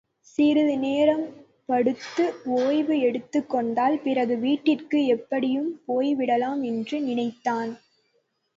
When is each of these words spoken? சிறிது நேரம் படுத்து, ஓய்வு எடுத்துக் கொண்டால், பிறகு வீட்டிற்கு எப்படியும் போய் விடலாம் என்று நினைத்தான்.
சிறிது 0.27 0.77
நேரம் 0.77 1.25
படுத்து, 1.65 2.23
ஓய்வு 2.57 2.99
எடுத்துக் 2.99 3.49
கொண்டால், 3.49 3.99
பிறகு 3.99 4.37
வீட்டிற்கு 4.37 5.05
எப்படியும் 5.07 5.81
போய் 5.85 6.15
விடலாம் 6.15 6.63
என்று 6.63 6.99
நினைத்தான். 7.01 7.71